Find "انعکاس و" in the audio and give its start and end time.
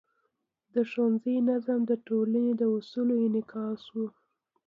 3.25-3.95